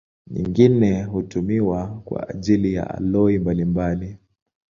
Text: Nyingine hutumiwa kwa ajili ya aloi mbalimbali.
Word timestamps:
Nyingine 0.27 1.03
hutumiwa 1.03 2.01
kwa 2.05 2.29
ajili 2.29 2.73
ya 2.73 2.89
aloi 2.95 3.39
mbalimbali. 3.39 4.17